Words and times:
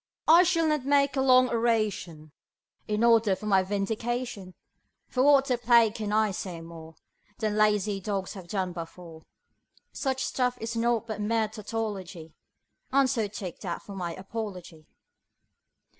I 0.27 0.41
shall 0.41 0.65
not 0.67 0.83
make 0.83 1.15
a 1.15 1.21
long 1.21 1.47
oration 1.49 2.31
in 2.87 3.03
order 3.03 3.35
for 3.35 3.45
my 3.45 3.61
vindication, 3.61 4.55
For 5.05 5.21
what 5.21 5.45
the 5.45 5.59
plague 5.59 5.93
can 5.93 6.11
I 6.11 6.31
say 6.31 6.59
more 6.59 6.95
Than 7.37 7.55
lazy 7.55 7.99
dogs 7.99 8.33
have 8.33 8.47
done 8.47 8.73
before; 8.73 9.21
Such 9.93 10.25
stuff 10.25 10.57
is 10.59 10.75
naught 10.75 11.05
but 11.05 11.21
mere 11.21 11.47
tautology, 11.49 12.33
And 12.91 13.07
so 13.07 13.27
take 13.27 13.59
that 13.59 13.83
for 13.83 13.93
my 13.95 14.15
apology. 14.15 14.87